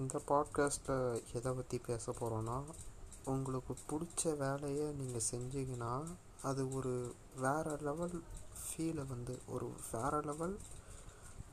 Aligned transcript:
இந்த 0.00 0.20
பாட்காஸ்ட்டில் 0.28 1.22
எதை 1.32 1.50
பற்றி 1.52 1.78
பேச 1.78 2.12
போகிறோன்னா 2.12 2.56
உங்களுக்கு 3.24 3.74
பிடிச்ச 3.90 4.36
வேலையை 4.36 4.86
நீங்கள் 4.92 5.24
செஞ்சீங்கன்னா 5.30 5.92
அது 6.42 6.62
ஒரு 6.72 6.92
வேறு 7.36 7.76
லெவல் 7.76 8.16
ஃபீலை 8.62 9.06
வந்து 9.06 9.38
ஒரு 9.46 9.68
வேறு 9.92 10.20
லெவல் 10.20 10.58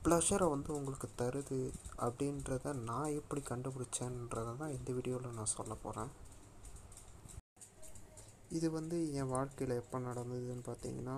ப்ளஷரை 0.04 0.50
வந்து 0.50 0.74
உங்களுக்கு 0.74 1.10
தருது 1.16 1.60
அப்படின்றத 1.98 2.74
நான் 2.74 3.16
எப்படி 3.20 3.42
கண்டுபிடிச்சேன்றதை 3.42 4.58
தான் 4.58 4.76
இந்த 4.78 4.92
வீடியோவில் 4.92 5.38
நான் 5.40 5.56
சொல்ல 5.56 5.74
போகிறேன் 5.76 6.12
இது 8.50 8.72
வந்து 8.72 9.14
என் 9.14 9.34
வாழ்க்கையில் 9.36 9.76
எப்போ 9.76 10.00
நடந்ததுன்னு 10.00 10.68
பார்த்தீங்கன்னா 10.68 11.18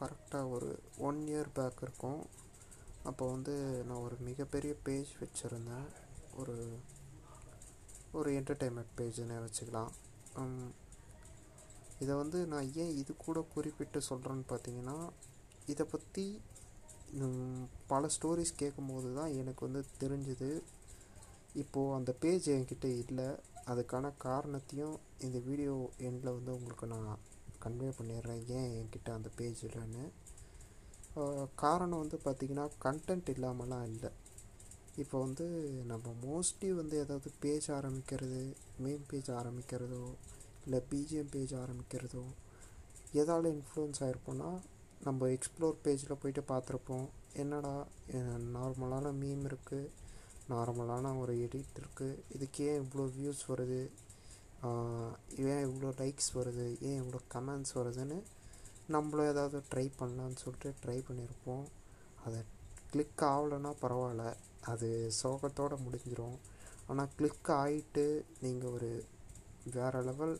கரெக்டாக 0.00 0.50
ஒரு 0.50 0.82
ஒன் 0.98 1.22
இயர் 1.26 1.54
பேக் 1.54 1.80
இருக்கும். 1.82 2.20
அப்போ 3.04 3.24
வந்து 3.30 3.84
நான் 3.86 4.02
ஒரு 4.02 4.16
மிகப்பெரிய 4.20 4.74
பேஜ் 4.82 5.12
வச்சுருந்தேன். 5.20 5.88
ஒரு 6.40 6.56
ஒரு 8.18 8.28
என்டர்டெயின்மெண்ட் 8.38 8.94
பேஜ்னே 8.98 9.38
வச்சுக்கலாம். 9.44 9.92
இதை 12.02 12.14
வந்து 12.22 12.38
நான் 12.52 12.68
ஏன் 12.82 12.94
இது 13.00 13.12
கூட 13.26 13.38
குறிப்பிட்டு 13.54 14.00
சொல்கிறேன்னு 14.08 14.46
பார்த்தீங்கன்னா 14.52 14.96
இதை 15.72 15.84
பற்றி 15.94 16.24
பல 17.90 18.08
ஸ்டோரிஸ் 18.14 18.58
கேட்கும்போது 18.62 19.08
தான் 19.18 19.34
எனக்கு 19.40 19.62
வந்து 19.66 19.82
தெரிஞ்சுது. 20.02 20.50
இப்போது 21.62 21.94
அந்த 21.98 22.10
பேஜ் 22.22 22.46
என்கிட்ட 22.54 22.88
இல்லை. 23.02 23.28
அதுக்கான 23.72 24.10
காரணத்தையும் 24.26 24.96
இந்த 25.26 25.38
வீடியோ 25.48 25.74
எண்டில் 26.08 26.36
வந்து 26.36 26.52
உங்களுக்கு 26.58 26.86
நான் 26.94 27.10
கன்வே 27.64 27.90
பண்ணிடுறேன். 27.98 28.42
ஏன் 28.58 28.70
என்கிட்ட 28.78 29.10
அந்த 29.18 29.30
பேஜ் 29.38 29.60
இல்லைன்னு. 29.68 30.04
காரணம் 31.62 32.02
வந்து 32.02 32.18
பார்த்திங்கன்னா 32.26 32.66
கண்டென்ட் 32.84 33.30
இல்லாமலாம் 33.34 33.86
இல்லை. 33.92 34.10
இப்போ 35.02 35.16
வந்து 35.20 35.44
நம்ம 35.84 36.12
மோஸ்ட்லி 36.24 36.68
வந்து 36.74 36.94
ஏதாவது 37.04 37.28
பேஜ் 37.40 37.66
ஆரம்பிக்கிறது 37.70 38.40
மெயின் 38.78 39.04
பேஜ் 39.10 39.30
ஆரம்பிக்கிறதோ 39.30 40.04
இல்லை 40.64 40.80
பிஜிஎம் 40.90 41.30
பேஜ் 41.30 41.54
ஆரம்பிக்கிறதோ 41.54 42.24
எதால் 43.12 43.48
இன்ஃப்ளூயன்ஸ் 43.52 44.00
ஆகிருப்போம்னா 44.06 44.50
நம்ம 45.04 45.28
எக்ஸ்ப்ளோர் 45.28 45.76
பேஜில் 45.84 46.20
போயிட்டு 46.20 46.42
பார்த்துருப்போம் 46.48 47.06
என்னடா 47.34 47.74
நார்மலான 48.56 49.12
மீம் 49.12 49.44
இருக்குது 49.44 49.90
நார்மலான 50.48 51.14
ஒரு 51.18 51.32
எடிட் 51.46 51.78
இருக்குது 51.80 52.18
இதுக்கு 52.34 52.64
ஏன் 52.64 52.80
இவ்வளோ 52.82 53.06
வியூஸ் 53.18 53.42
வருது 53.48 53.80
ஏன் 55.52 55.64
இவ்வளோ 55.68 55.90
லைக்ஸ் 56.00 56.30
வருது 56.34 56.66
ஏன் 56.80 57.00
இவ்வளோ 57.02 57.20
கமெண்ட்ஸ் 57.34 57.74
வருதுன்னு 57.78 58.18
நம்மளும் 58.86 59.28
ஏதாவது 59.28 59.58
ட்ரை 59.72 59.86
பண்ணலான்னு 60.00 60.42
சொல்லிட்டு 60.44 60.70
ட்ரை 60.82 60.98
பண்ணியிருப்போம் 61.08 61.66
அதை 62.24 62.40
கிளிக் 62.90 63.24
ஆகலைன்னா 63.24 63.72
பரவாயில்ல. 63.82 64.26
அது 64.72 64.88
சோகத்தோடு 65.22 65.76
முடிஞ்சிடும் 65.84 66.38
ஆனால் 66.86 67.14
கிளிக் 67.16 67.50
ஆகிட்டு 67.62 68.04
நீங்கள் 68.40 68.70
ஒரு 68.70 68.90
வேறு 69.74 70.00
லெவல் 70.02 70.34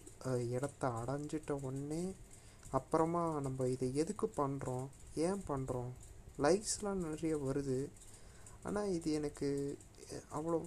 இடத்த 0.57 0.91
அடைஞ்சிட்ட 1.01 1.53
உடனே 1.67 2.03
அப்புறமா 2.71 3.41
நம்ம 3.41 3.67
இதை 3.67 3.95
எதுக்கு 3.95 4.27
பண்ணுறோம் 4.37 4.87
ஏன் 5.27 5.43
பண்ணுறோம் 5.49 5.91
லைக்ஸ்லாம் 6.45 7.05
நிறைய 7.07 7.37
வருது. 7.37 7.79
ஆனால் 8.63 8.93
இது 8.97 9.09
எனக்கு 9.13 9.49
அவ்வளோ 10.39 10.59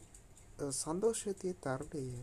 சந்தோஷத்தையே 0.86 1.54
தரலையே. 1.66 2.22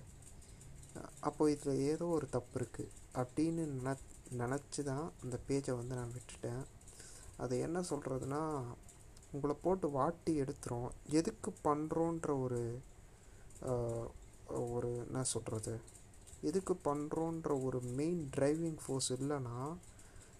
அப்போது 1.21 1.53
இதில் 1.55 1.83
ஏதோ 1.93 2.07
ஒரு 2.17 2.27
தப்பு 2.37 2.57
இருக்குது 2.61 2.95
அப்படின்னு 3.21 3.63
நின 3.75 3.97
நினச்சி 4.41 4.83
தான் 4.83 5.13
அந்த 5.23 5.37
பேஜை 5.49 5.75
வந்து 5.77 5.95
நான் 5.95 6.15
விட்டுட்டேன். 6.17 6.65
அது 7.37 7.55
என்ன 7.59 7.79
சொல்கிறதுனா 7.91 8.43
உங்களை 9.33 9.55
போட்டு 9.65 9.87
வாட்டி 9.99 10.33
எடுத்துரும். 10.43 10.91
எதுக்கு 11.19 11.51
பண்ணுறோன்ற 11.67 12.29
ஒரு 12.45 12.61
ஒரு 14.67 14.91
என்ன 15.05 15.23
சொல்கிறது 15.35 15.75
எதுக்கு 16.49 16.75
பண்ணுறோன்ற 16.89 17.53
ஒரு 17.67 17.79
மெயின் 17.99 18.23
டிரைவிங் 18.35 18.81
ஃபோர்ஸ் 18.83 19.11
இல்லைன்னா 19.19 19.59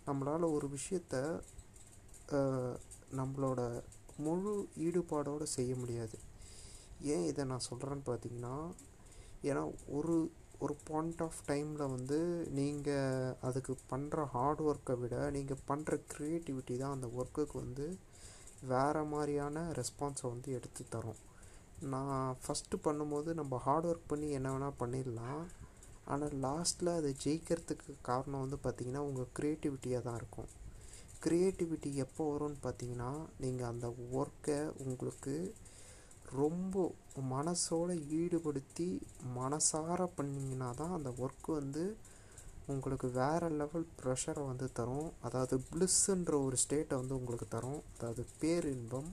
நம்மளால் 0.09 0.53
ஒரு 0.57 0.67
விஷயத்த 0.77 1.17
நம்மளோட 3.19 3.61
முழு 4.25 4.53
ஈடுபாடோடு 4.87 5.47
செய்ய 5.57 5.73
முடியாது. 5.83 6.17
ஏன் 7.15 7.27
இதை 7.31 7.43
நான் 7.53 7.69
சொல்கிறேன்னு 7.71 8.05
பார்த்தீங்கன்னா 8.09 8.57
ஏன்னா 9.49 9.63
ஒரு 9.99 10.15
ஒரு 10.65 10.75
பாயிண்ட் 10.89 11.21
ஆஃப் 11.27 11.41
டைமில் 11.49 11.93
வந்து 11.95 12.19
நீங்கள் 12.59 13.35
அதுக்கு 13.49 13.75
பண்ணுற 13.93 14.25
ஹார்ட் 14.35 14.63
ஒர்க்கை 14.69 14.95
விட 15.03 15.17
நீங்கள் 15.37 15.63
பண்ணுற 15.69 15.99
க்ரியேட்டிவிட்டி 16.13 16.77
தான் 16.77 16.97
அந்த 16.97 17.09
ஒர்க்குக்கு 17.19 17.57
வந்து 17.65 17.87
வேறு 18.73 19.03
மாதிரியான 19.13 19.65
ரெஸ்பான்ஸை 19.81 20.27
வந்து 20.33 20.51
எடுத்து 20.59 20.83
தரும். 20.95 21.21
நான் 21.93 22.37
ஃபஸ்ட்டு 22.43 22.83
பண்ணும்போது 22.87 23.33
நம்ம 23.41 23.57
ஹார்ட் 23.67 23.89
ஒர்க் 23.91 24.11
பண்ணி 24.13 24.29
என்ன 24.39 24.49
வேணால் 24.55 24.79
பண்ணிடலாம். 24.83 25.43
ஆனால் 26.13 26.37
லாஸ்ட்டில் 26.47 26.97
அதை 26.99 27.11
ஜெயிக்கிறதுக்கு 27.25 27.93
காரணம் 28.09 28.45
வந்து 28.45 28.59
பார்த்திங்கன்னா 28.65 29.03
உங்கள் 29.09 29.33
க்ரியேட்டிவிட்டியாக 29.39 30.07
தான் 30.07 30.19
இருக்கும். 30.21 30.51
க்ரியேட்டிவிட்டி 31.25 31.91
எப்போ 32.05 32.25
வரும்னு 32.33 32.59
பார்த்தீங்கன்னா 32.67 33.11
நீங்கள் 33.45 33.71
அந்த 33.73 33.87
ஒர்க்கை 34.21 34.59
உங்களுக்கு 34.83 35.35
ரொம்ப 36.41 36.75
மனசோடு 37.35 37.95
ஈடுபடுத்தி 38.21 38.89
மனசார 39.39 40.01
பண்ணிங்கன்னா 40.19 40.69
தான் 40.81 40.97
அந்த 40.97 41.11
ஒர்க்கு 41.25 41.51
வந்து 41.61 41.85
உங்களுக்கு 42.73 43.09
வேறு 43.21 43.49
லெவல் 43.61 43.87
ப்ரெஷரை 44.01 44.43
வந்து 44.51 44.67
தரும். 44.79 45.09
அதாவது 45.27 45.55
ப்ளிஸ்ன்ற 45.71 46.35
ஒரு 46.47 46.57
ஸ்டேட்டை 46.65 46.97
வந்து 47.01 47.17
உங்களுக்கு 47.19 47.47
தரும். 47.55 47.81
அதாவது 47.95 48.25
பேரின்பம். 48.41 49.11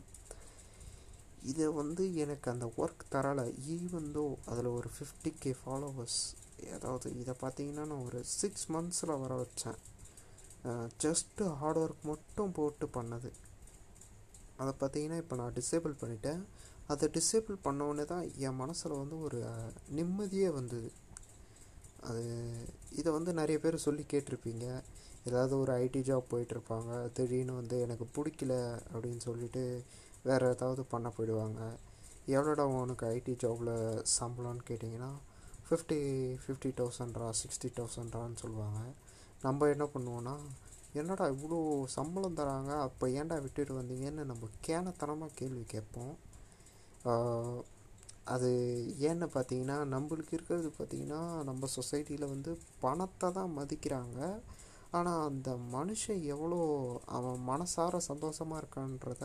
இதை 1.51 1.67
வந்து 1.79 2.03
எனக்கு 2.23 2.47
அந்த 2.53 2.67
ஒர்க் 2.81 3.03
தரலை. 3.15 3.45
ஈவந்தோ 3.75 4.25
அதில் 4.51 4.69
ஒரு 4.77 4.89
ஃபிஃப்டி 4.95 5.31
கே 5.43 5.51
ஃபாலோவர்ஸ் 5.61 6.21
அதாவது 6.75 7.07
இதை 7.21 7.33
பார்த்தீங்கன்னா 7.41 7.83
நான் 7.91 8.05
ஒரு 8.07 8.19
சிக்ஸ் 8.39 8.67
மந்த்ஸில் 8.75 9.19
வர 9.23 9.33
வச்சேன். 9.41 9.79
ஜஸ்ட்டு 11.03 11.49
ஹார்ட் 11.59 11.79
ஒர்க் 11.81 12.03
மட்டும் 12.11 12.53
போட்டு 12.57 12.85
பண்ணது. 12.97 13.29
அதை 14.61 14.71
பார்த்தீங்கன்னா 14.81 15.17
இப்போ 15.23 15.35
நான் 15.41 15.57
டிசேபிள் 15.59 15.95
பண்ணிட்டேன். 16.01 16.41
அதை 16.93 17.05
டிசேபிள் 17.17 17.57
பண்ணோடனே 17.67 18.05
தான் 18.13 18.25
என் 18.47 18.59
மனசில் 18.61 18.99
வந்து 19.01 19.17
ஒரு 19.27 19.39
நிம்மதியே 19.97 20.49
வந்தது. 20.59 20.89
அது 22.07 22.23
இதை 22.99 23.09
வந்து 23.17 23.31
நிறைய 23.33 23.57
பேர் 23.59 23.85
சொல்லி 23.85 24.03
கேட்டிருப்பீங்க. 24.13 24.65
ஏதாவது 25.29 25.53
ஒரு 25.59 25.71
ஐடி 25.83 26.01
ஜாப் 26.09 26.31
போயிட்டுருப்பாங்க. 26.31 26.91
திடீர்னு 27.17 27.53
வந்து 27.53 27.75
எனக்கு 27.85 28.05
பிடிக்கல 28.15 28.53
அப்படின்னு 28.93 29.21
சொல்லிட்டு 29.27 29.63
வேறு 30.27 30.45
ஏதாவது 30.55 30.83
பண்ண 30.93 31.07
போயிடுவாங்க. 31.15 31.61
எவ்வளோடா 32.35 32.65
உனக்கு 32.81 33.05
ஐடி 33.15 33.33
ஜாபில் 33.43 33.73
சம்பளம்னு 34.17 34.63
கேட்டிங்கன்னா 34.69 35.11
ஃபிஃப்டி 35.67 35.99
ஃபிஃப்டி 36.43 36.69
தௌசண்ட்ரா 36.79 37.27
சிக்ஸ்டி 37.41 37.69
தௌசண்ட்ரான்னு 37.79 38.41
சொல்லுவாங்க. 38.43 38.79
நம்ம 39.41 39.67
என்ன 39.73 39.85
பண்ணுவோன்னா 39.93 40.35
என்னடா 40.99 41.25
இவ்வளோ 41.35 41.57
சம்பளம் 41.97 42.37
தராங்க? 42.39 42.73
அப்போ 42.87 43.05
ஏன்டா 43.19 43.37
விட்டுட்டு 43.45 43.73
வந்தீங்கன்னு 43.79 44.23
நம்ம 44.31 44.49
கேனத்தனமாக 44.67 45.37
கேள்வி 45.39 45.63
கேட்போம். 45.73 46.13
அது 48.33 48.49
ஏன்னு 49.07 49.27
பார்த்தீங்கன்னா 49.33 49.77
நம்மளுக்கு 49.93 50.33
இருக்கிறது 50.37 50.69
பார்த்தீங்கன்னா 50.77 51.21
நம்ம 51.49 51.67
சொசைட்டியில் 51.77 52.31
வந்து 52.33 52.51
பணத்தை 52.83 53.27
தான் 53.37 53.55
மதிக்கிறாங்க. 53.59 54.19
ஆனால் 54.97 55.25
அந்த 55.29 55.49
மனுஷன் 55.75 56.21
எவ்வளோ 56.33 56.59
அவன் 57.17 57.41
மனசார 57.51 57.97
சந்தோஷமாக 58.09 58.61
இருக்கான்றத 58.61 59.23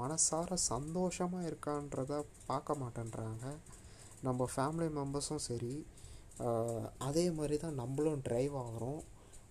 மனசார 0.00 0.56
சந்தோஷமாக 0.70 1.48
இருக்கான்றத 1.50 2.12
பார்க்க 2.50 2.80
மாட்டேன்றாங்க. 2.82 3.44
நம்ம 4.26 4.46
ஃபேமிலி 4.54 4.88
மெம்பர்ஸும் 5.00 5.44
சரி 5.48 5.74
அதே 7.08 7.24
மாதிரி 7.38 7.56
தான் 7.64 7.78
நம்மளும் 7.82 8.22
ட்ரைவ் 8.28 8.54
ஆகிறோம். 8.64 9.02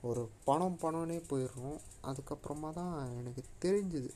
ஒரு 0.10 0.24
பணம் 0.48 0.80
பணம்னே 0.82 1.20
போயிடுறோம். 1.30 1.78
அதுக்கப்புறமா 2.10 2.70
தான் 2.80 2.96
எனக்கு 3.20 3.44
தெரிஞ்சுது. 3.66 4.12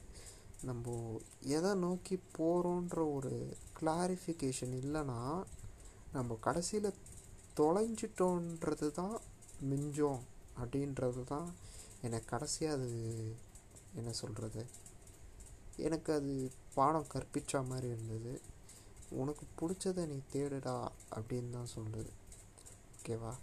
நம்ம 0.64 1.22
எதை 1.42 1.74
நோக்கி 1.74 2.20
போகிறோன்ற 2.38 3.14
ஒரு 3.14 3.58
கிளாரிஃபிகேஷன் 3.80 4.74
இல்லைன்னா 4.84 5.44
நம்ம 6.12 6.38
கடைசியில் 6.42 6.94
தொலைஞ்சிட்டோன்றது 7.58 8.92
தான் 8.92 9.20
மிஞ்சம் 9.60 10.24
அப்படின்றது 10.60 11.24
தான் 11.24 11.54
எனக்கு 12.02 12.26
கடைசியாக 12.26 12.78
அது 12.78 12.90
என்ன 13.96 14.12
சொல்கிறது 14.12 14.68
எனக்கு 15.78 16.14
அது 16.14 16.52
பாடம் 16.74 17.12
கற்பித்த 17.14 17.68
மாதிரி 17.68 17.88
இருந்தது. 17.88 18.42
உனக்கு 19.10 19.46
பிடிச்சதை 19.60 20.06
நீ 20.06 20.22
தேடுடா 20.34 20.90
அப்படின்னு 21.16 21.50
தான் 21.50 21.74
சொல்லுது. 21.76 22.12
ஓகேவா 22.98 23.34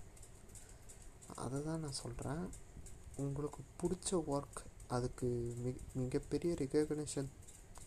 அதை 1.35 1.63
தான் 1.63 1.81
நான் 1.81 2.01
சொல்கிறேன் 2.03 2.51
உங்களுக்கு 3.17 3.59
பிடிச்ச 3.83 4.25
ஒர்க் 4.27 4.63
அதுக்கு 4.89 5.29
மிக 5.65 5.77
மிகப்பெரிய 5.95 6.55
ரெகக்னிஷன் 6.55 7.31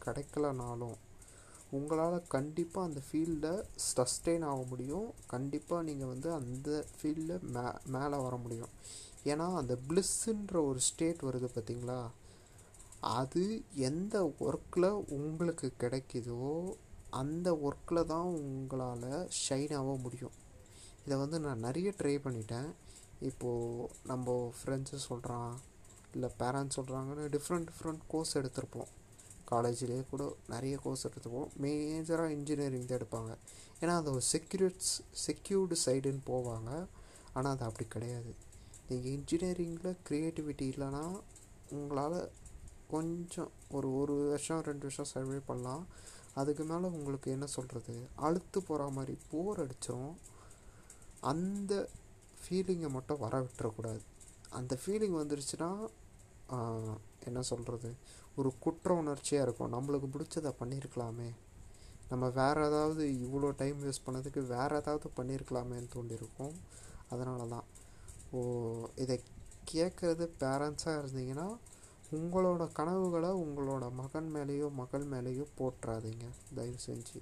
கிடைக்கலனாலும் 0.06 0.98
உங்களால் 1.72 2.28
கண்டிப்பாக 2.28 2.88
அந்த 2.88 3.02
ஃபீல்டில் 3.08 3.64
சஸ்டெயின் 3.88 4.46
ஆக 4.46 4.62
முடியும். 4.70 5.14
கண்டிப்பாக 5.28 5.84
நீங்கள் 5.84 6.08
வந்து 6.08 6.30
அந்த 6.34 6.86
ஃபீல்டில் 6.98 7.44
மே 7.56 7.64
மேலே 7.86 8.18
வர 8.26 8.36
முடியும். 8.36 8.72
ஏன்னா 9.24 9.54
அந்த 9.56 9.78
பிளிஸ்ஸுன்ற 9.88 10.56
ஒரு 10.70 10.80
ஸ்டேட் 10.80 11.26
வருது 11.28 11.50
பார்த்தீங்களா 11.56 12.00
அது 13.00 13.64
எந்த 13.90 14.34
ஒர்க்கில் 14.40 14.90
உங்களுக்கு 15.18 15.72
கிடைக்குதோ 15.80 16.76
அந்த 17.10 17.52
ஒர்க்கில் 17.68 18.06
தான் 18.06 18.30
உங்களால் 18.42 19.30
ஷைன் 19.44 19.74
ஆக 19.74 19.92
முடியும். 19.96 20.36
இதை 21.06 21.18
வந்து 21.18 21.40
நான் 21.40 21.60
நிறைய 21.60 21.94
ட்ரை 21.98 22.16
பண்ணிட்டேன். 22.24 22.70
இப்போது 23.20 23.90
நம்ம 24.04 24.54
ஃப்ரெண்ட்ஸு 24.58 24.96
சொல்கிறான் 24.96 25.60
இல்லை 26.18 26.30
பேரண்ட்ஸ் 26.42 26.78
சொல்கிறாங்கன்னு 26.80 27.26
டிஃப்ரெண்ட் 27.36 27.68
டிஃப்ரெண்ட் 27.72 28.04
கோர்ஸ் 28.14 28.38
எடுத்திருப்போம். 28.40 28.92
காலேஜ்லேயே 29.52 30.04
கூட 30.12 30.24
நிறைய 30.54 30.76
கோர்ஸ் 30.86 31.06
எடுத்துப்போம் 31.08 31.52
மேஜராக 31.64 32.34
இன்ஜினியரிங் 32.38 32.88
தான் 32.90 33.00
எடுப்பாங்க. 33.00 33.34
ஏன்னா 33.82 33.94
அது 34.00 34.10
ஒரு 34.16 34.24
செக்யூர்ட்ஸ் 34.34 34.94
செக்யூர்டு 35.26 35.76
சைடுன்னு 35.86 36.24
போவாங்க. 36.32 36.72
ஆனால் 37.36 37.54
அது 37.56 37.64
அப்படி 37.68 37.86
கிடையாது. 37.96 38.32
நீங்கள் 38.90 39.14
இன்ஜினியரிங்கில் 39.18 39.98
க்ரியேட்டிவிட்டி 40.08 40.66
இல்லைன்னா 40.74 41.04
உங்களால் 41.78 42.20
கொஞ்சம் 42.94 43.52
ஒரு 43.78 43.88
ஒரு 44.00 44.14
வருஷம் 44.32 44.66
ரெண்டு 44.70 44.86
வருஷம் 44.88 45.12
சர்வே 45.14 45.40
பண்ணலாம். 45.50 45.86
அதுக்கு 46.42 46.64
மேலே 46.72 46.88
உங்களுக்கு 46.98 47.30
என்ன 47.36 47.46
சொல்கிறது 47.56 47.96
அழுத்து 48.28 48.60
போகிற 48.68 48.90
மாதிரி 48.98 49.16
போர் 49.32 49.62
அடிச்சிடும் 49.64 50.14
அந்த 51.32 51.74
ஃபீலிங்கை 52.42 52.90
மட்டும் 52.98 53.24
வர 53.26 53.36
விட்டுறக்கூடாது. 53.46 54.04
அந்த 54.60 54.74
ஃபீலிங் 54.82 55.16
வந்துருச்சுன்னா 55.22 55.70
என்ன 57.28 57.40
சொல்கிறது 57.42 57.90
ஒரு 58.40 58.50
குற்ற 58.60 58.94
உணர்ச்சியாக 58.94 59.46
இருக்கும். 59.46 59.74
நம்மளுக்கு 59.76 60.08
பிடிச்சதை 60.14 60.52
பண்ணியிருக்கலாமே 60.62 61.30
நம்ம 62.10 62.26
வேறு 62.30 62.60
ஏதாவது 62.66 63.04
இவ்வளோ 63.26 63.48
டைம் 63.56 63.80
வேஸ்ட் 63.84 64.06
பண்ணதுக்கு 64.06 64.42
வேறு 64.48 64.76
ஏதாவது 64.76 65.08
பண்ணியிருக்கலாமேன்னு 65.18 65.90
தோண்டியிருக்கோம் 65.96 66.54
அதனால 67.10 67.48
தான் 67.48 67.66
ஓ 68.32 68.40
இதை 69.04 69.18
கேட்குறது 69.72 70.26
பேரண்ட்ஸாக 70.44 71.00
இருந்தீங்கன்னா 71.02 71.48
உங்களோட 72.18 72.64
கனவுகளை 72.72 73.30
உங்களோட 73.44 73.86
மகன் 73.92 74.30
மேலேயோ 74.36 74.68
மகள் 74.72 75.06
மேலேயோ 75.14 75.46
போட்டுறாதீங்க 75.58 76.28
தயவு 76.56 76.80
செஞ்சு. 76.86 77.20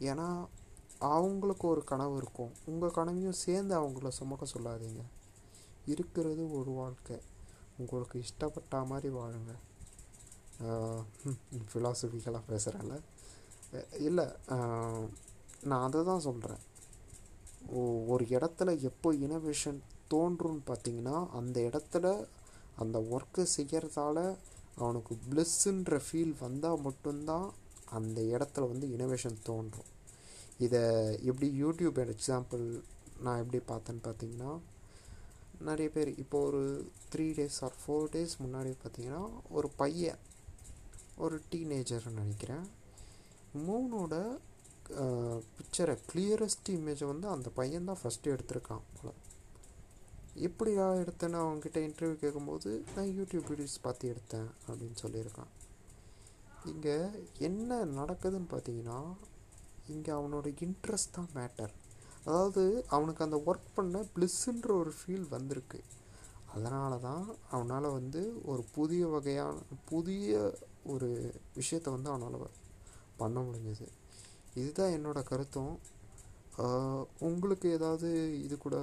ஏன்னா 0.00 0.26
அவங்களுக்கு 1.14 1.64
ஒரு 1.68 1.82
கனவு 1.84 2.14
இருக்கும். 2.16 2.52
உங்கள் 2.64 2.90
கனவையும் 2.90 3.40
சேர்ந்து 3.44 3.74
அவங்கள 3.80 4.08
சுமக்க 4.08 4.46
சொல்லாதீங்க. 4.54 5.02
இருக்கிறது 5.86 6.42
ஒரு 6.52 6.70
வாழ்க்கை. 6.70 7.18
உங்களுக்கு 7.82 8.16
இஷ்டப்பட்ட 8.26 8.80
மாதிரி 8.90 9.08
வாழுங்க. 9.16 9.52
ஃபிலாசபிக்கலாக 11.70 12.48
பேசுகிறேன்ல 12.52 12.96
இல்லை 14.08 14.26
நான் 15.70 15.84
அதை 15.86 16.00
தான் 16.10 16.24
சொல்கிறேன் 16.26 16.62
ஒரு 18.12 18.24
இடத்துல 18.36 18.70
எப்போ 18.90 19.08
இனோவேஷன் 19.26 19.78
தோன்றும்னு 20.12 20.62
பார்த்தீங்கன்னா 20.70 21.16
அந்த 21.38 21.56
இடத்துல 21.68 22.06
அந்த 22.82 22.98
ஒர்க்கை 23.14 23.44
செய்கிறதால 23.56 24.18
அவனுக்கு 24.82 25.14
ப்ளஸ்ஸுன்ற 25.30 25.96
ஃபீல் 26.06 26.34
வந்தால் 26.40 26.84
மட்டும்தான் 26.86 27.46
அந்த 27.98 28.18
இடத்துல 28.34 28.68
வந்து 28.72 28.86
இனோவேஷன் 28.96 29.38
தோன்றும். 29.42 29.88
இதை 30.64 30.82
எப்படி 31.30 31.48
யூடியூப் 31.62 31.98
எக்ஸாம்பிள் 32.04 32.64
நான் 33.24 33.40
எப்படி 33.44 33.60
பார்த்தேன்னு 33.70 34.02
பார்த்தீங்கன்னா 34.08 34.50
நிறைய 35.66 35.88
பேர் 35.90 36.10
இப்போ 36.22 36.38
ஒரு 36.48 36.62
three 37.12 37.26
days 37.38 37.58
or 37.66 37.76
four 37.82 38.10
days 38.14 38.34
முன்னாடி 38.44 38.72
பார்த்தீங்கன்னா 38.82 39.22
ஒரு 39.48 39.68
பையன் 39.80 40.20
ஒரு 41.24 41.36
டீனேஜர்னு 41.52 42.20
நினைக்கிறேன். 42.22 42.66
மூனோட 43.66 44.14
பிக்சரை 45.56 45.94
கிளியரஸ்ட் 46.10 46.68
இமேஜை 46.74 47.06
வந்து 47.06 47.28
அந்த 47.28 47.48
பையன் 47.50 47.88
தான் 47.90 48.00
ஃபஸ்ட்டு 48.02 48.32
எடுத்திருக்கான் 48.34 48.84
எப்படி 50.46 50.72
நான் 50.74 51.00
எடுத்தேன்னு 51.04 51.38
அவங்ககிட்ட 51.42 51.78
இன்டர்வியூ 51.88 52.16
கேட்கும்போது 52.22 52.70
நான் 52.96 53.12
யூடியூப் 53.18 53.48
வீடியோஸ் 53.50 53.84
பார்த்து 53.86 54.10
எடுத்தேன் 54.12 54.48
அப்படின்னு 54.68 54.98
சொல்லியிருக்கான். 55.02 55.50
இங்கே 56.70 56.96
என்ன 57.48 57.84
நடக்குதுன்னு 57.98 58.50
பார்த்தீங்கன்னா 58.54 59.00
இங்கே 59.94 60.10
அவனோட 60.10 60.46
இன்ட்ரெஸ்ட் 60.66 61.16
தான் 61.18 61.30
மேட்டர் 61.34 61.74
அதாவது 62.28 62.62
அவனுக்கு 62.96 63.24
அந்த 63.26 63.38
ஒர்க் 63.50 63.68
பண்ண 63.76 63.98
ப்ளிஸ்ஸுன்ற 64.14 64.70
ஒரு 64.82 64.92
ஃபீல் 64.98 65.26
வந்திருக்கு. 65.36 65.80
அதனால 66.54 66.92
தான் 67.06 67.24
அவனால் 67.54 67.94
வந்து 67.98 68.20
ஒரு 68.50 68.62
புதிய 68.76 69.02
வகையான 69.14 69.56
புதிய 69.90 70.38
ஒரு 70.92 71.08
விஷயத்தை 71.58 71.90
வந்து 71.94 72.10
அவனால் 72.14 72.54
பண்ண 73.20 73.38
முடிஞ்சது. 73.46 73.86
இதுதான் 74.60 74.94
என்னோட 74.96 75.18
கருத்தும். 75.30 75.74
உங்களுக்கு 77.28 77.66
ஏதாவது 77.78 78.08
இது 78.44 78.54
கூட 78.64 78.76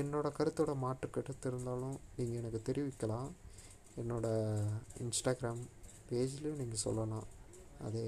என்னோட 0.00 0.26
கருத்தோட 0.38 0.72
மாற்று 0.84 1.08
கருத்து 1.16 1.48
இருந்தாலும் 1.50 1.96
நீங்கள் 2.16 2.40
எனக்கு 2.40 2.60
தெரிவிக்கலாம். 2.68 3.30
என்னோடய 4.00 4.70
இன்ஸ்டாகிராம் 5.04 5.62
பேஜ்லேயும் 6.08 6.60
நீங்கள் 6.62 6.84
சொல்லலாம். 6.86 7.26
அதே. 7.88 8.06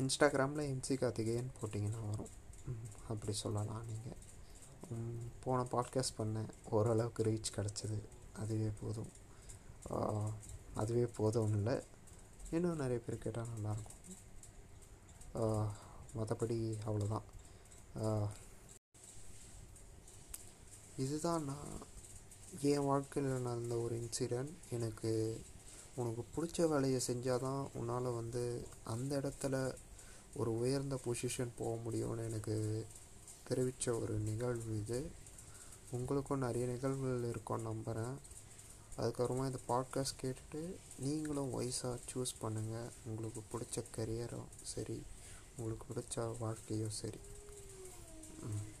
இன்ஸ்டாகிராமில் 0.00 0.68
எம்சி 0.72 0.94
கார்த்திகேயன் 0.98 1.52
போட்டிங்கன்னா 1.58 2.00
வரும். 2.08 2.32
அப்படி 3.08 3.32
சொல்லலாம் 3.42 3.86
நீங்கள் 3.90 4.18
போன 5.44 5.58
பாட்காஸ்ட் 5.72 6.18
பண்ணேன் 6.18 6.50
ஓரளவுக்கு 6.70 7.22
ரீச் 7.28 7.54
கிடச்சிது. 7.56 7.98
அதுவே 8.42 8.70
போதும். 8.80 9.12
அதுவே 10.74 11.04
போதும் 11.18 11.54
இல்லை. 11.58 11.76
இன்னும் 12.50 12.80
நிறைய 12.82 12.98
பேர் 13.04 13.24
கேட்டால் 13.24 13.52
நல்லாயிருக்கும் 13.52 14.02
மற்றபடி 16.16 16.58
அவ்வளோதான் 16.86 17.26
இதுதான் 20.96 21.42
நான் 21.44 21.72
என் 22.70 22.86
வாழ்க்கையில் 22.90 23.44
நடந்த 23.46 23.74
ஒரு 23.78 23.94
இன்சிடெண்ட் 24.02 24.52
எனக்கு 24.76 25.10
உனக்கு 25.94 26.22
பிடிச்ச 26.34 26.68
வேலையை 26.68 27.00
செஞ்சால் 27.06 27.44
தான் 27.46 27.62
உன்னால் 27.74 28.16
வந்து 28.20 28.42
அந்த 28.84 29.12
இடத்துல 29.20 29.54
ஒரு 30.36 30.58
உயர்ந்த 30.58 31.00
பொசிஷன் 31.04 31.48
போக 31.56 31.90
முடியும்னு 31.90 32.24
எனக்கு 32.24 32.86
தெரிவித்த 33.48 33.94
ஒரு 33.94 34.14
நிகழ்வு 34.14 34.78
இது. 34.78 35.10
உங்களுக்கும் 35.90 36.38
நிறைய 36.38 36.66
நிகழ்வுகள் 36.66 37.28
இருக்கும்னு 37.28 37.62
நம்புகிறேன் 37.62 38.18
அதுக்கப்புறமா 38.98 39.46
இந்த 39.46 39.58
பாட்காஸ்ட் 39.68 40.22
கேட்டுட்டு 40.22 40.76
நீங்களும் 40.98 41.60
வயசாக 41.60 41.98
சூஸ் 42.14 42.34
பண்ணுங்கள் 42.42 42.90
உங்களுக்கு 43.04 43.42
பிடிச்ச 43.52 43.84
கரியரும் 43.96 44.48
சரி 44.62 45.02
உங்களுக்கு 45.56 45.86
பிடிச்ச 45.94 46.38
வாழ்க்கையும் 46.38 46.90
சரி. 46.90 47.18
ம். 48.42 48.75